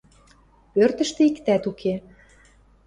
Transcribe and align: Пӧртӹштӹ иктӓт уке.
Пӧртӹштӹ 0.73 1.21
иктӓт 1.29 1.63
уке. 1.71 1.93